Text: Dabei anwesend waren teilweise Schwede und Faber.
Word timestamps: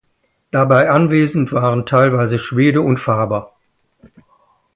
Dabei 0.49 0.89
anwesend 0.89 1.51
waren 1.53 1.85
teilweise 1.85 2.39
Schwede 2.39 2.81
und 2.81 2.97
Faber. 2.97 3.53